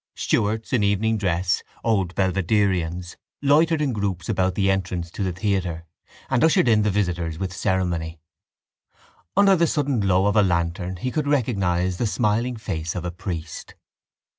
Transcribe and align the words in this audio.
Stewards 0.15 0.73
in 0.73 0.81
evening 0.83 1.17
dress, 1.19 1.61
old 1.83 2.15
Belvedereans, 2.15 3.17
loitered 3.43 3.83
in 3.83 3.93
groups 3.93 4.27
about 4.29 4.55
the 4.55 4.71
entrance 4.71 5.11
to 5.11 5.21
the 5.21 5.31
theatre 5.31 5.85
and 6.27 6.43
ushered 6.43 6.67
in 6.67 6.81
the 6.81 6.89
visitors 6.89 7.37
with 7.37 7.53
ceremony. 7.53 8.19
Under 9.37 9.55
the 9.55 9.67
sudden 9.67 9.99
glow 9.99 10.25
of 10.25 10.35
a 10.35 10.41
lantern 10.41 10.95
he 10.95 11.11
could 11.11 11.27
recognise 11.27 11.97
the 11.97 12.07
smiling 12.07 12.57
face 12.57 12.95
of 12.95 13.05
a 13.05 13.11
priest. 13.11 13.75